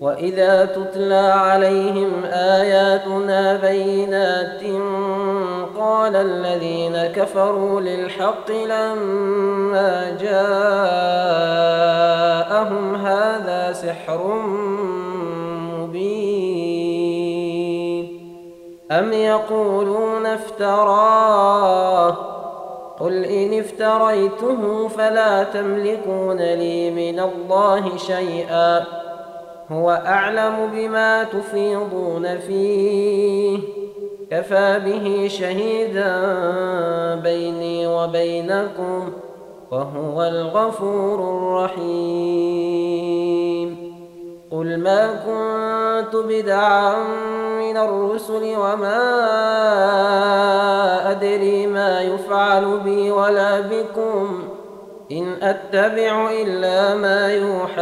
[0.00, 4.62] وإذا تتلى عليهم آياتنا بينات
[5.78, 10.44] قال الذين كفروا للحق لما جاءهم
[12.94, 14.34] هذا سحر
[15.78, 16.50] مبين
[18.90, 22.10] أم يقولون افتراه
[23.00, 28.84] قل إن افتريته فلا تملكون لي من الله شيئا
[29.72, 33.58] هو أعلم بما تفيضون فيه.
[34.30, 36.10] كفى به شهيدا
[37.14, 39.12] بيني وبينكم
[39.70, 42.30] وهو الغفور الرحيم.
[44.50, 46.96] قل ما كنت بدعا
[47.60, 49.00] من الرسل وما
[51.10, 54.42] أدري ما يفعل بي ولا بكم.
[55.12, 57.80] إن أتبع إلا ما يوحى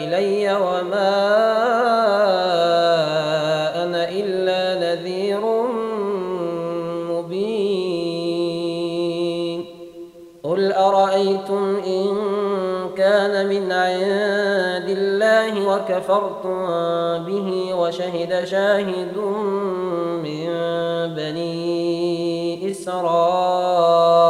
[0.00, 1.16] إلي وما
[3.84, 5.40] أنا إلا نذير
[7.10, 7.60] مبين.
[10.44, 12.16] قل أرأيتم إن
[12.96, 16.66] كان من عند الله وكفرتم
[17.24, 19.16] به وشهد شاهد
[20.24, 20.48] من
[21.14, 24.29] بني إسرائيل.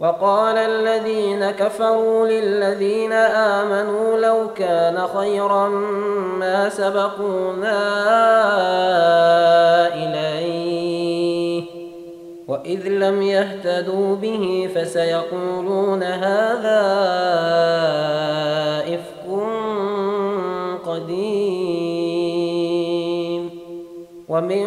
[0.00, 5.68] وقال الذين كفروا للذين آمنوا لو كان خيرا
[6.38, 7.78] ما سبقونا
[9.94, 11.62] إليه.
[12.48, 16.80] وإذ لم يهتدوا به فسيقولون هذا
[18.94, 19.26] إفك
[20.86, 22.10] قديم.
[24.28, 24.66] ومن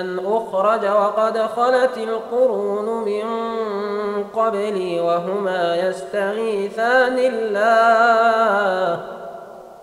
[0.00, 3.24] ان أخرج وقد خلت القرون من
[4.24, 9.00] قبلي وهما يستغيثان الله.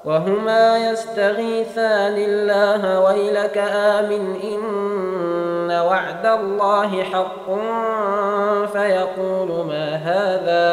[0.06, 3.00] وهما يستغيثان الله.
[3.00, 7.50] ويلك آمن إن وعد الله حق.
[8.74, 10.66] فيقول ما هذا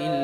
[0.00, 0.23] إلا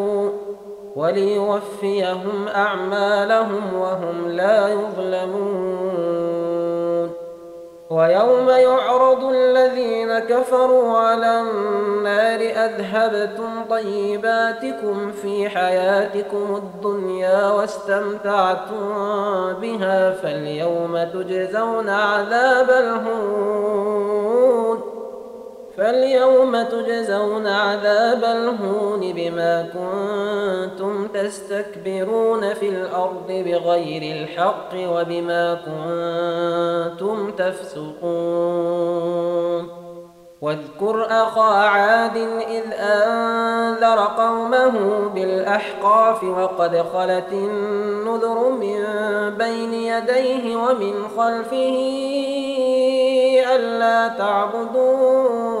[1.01, 6.31] وليوفيهم أعمالهم وهم لا يظلمون.
[7.89, 18.83] ويوم يعرض الذين كفروا على النار أذهبتم طيباتكم في حياتكم الدنيا واستمتعتم
[19.61, 24.11] بها فاليوم تجزون عذاب الهون.
[25.81, 38.81] فاليوم تجزون عذاب الهون بما كنتم تستكبرون في الأرض بغير الحق وبما كنتم تفسقون.
[40.41, 42.17] واذكر أخا عاد
[42.49, 48.83] إذ أنذر قومه بالأحقاف وقد خلت النذر من
[49.37, 51.77] بين يديه ومن خلفه
[53.55, 55.60] ألا تعبدوا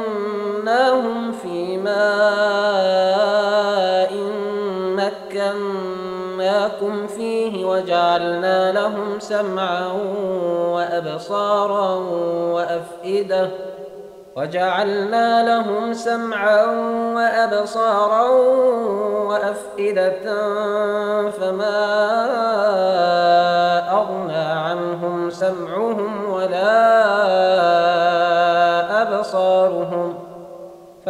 [0.61, 1.91] مكناهم في ماء
[6.37, 9.91] مكناكم فيه وجعلنا لهم سمعا
[10.73, 11.95] وأبصارا
[12.53, 13.49] وأفئدة
[14.35, 16.65] وجعلنا لهم سمعا
[17.15, 18.29] وأبصارا
[19.29, 20.21] وأفئدة
[21.29, 21.81] فما
[23.91, 25.90] أغنى عنهم سمعهم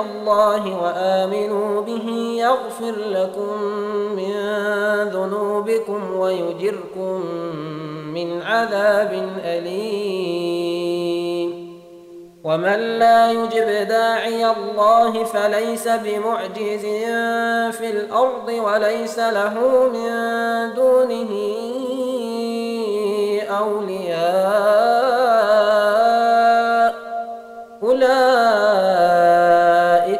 [0.00, 2.08] الله وآمنوا به
[2.38, 3.62] يغفر لكم
[4.16, 4.34] من
[5.08, 7.26] ذنوبكم ويجركم
[8.14, 10.84] من عذاب أليم.
[12.44, 16.84] ومن لا يجب داعي الله فليس بمعجز
[17.76, 19.54] في الأرض وليس له
[19.94, 20.10] من
[20.74, 21.30] دونه
[23.50, 24.94] أولياء.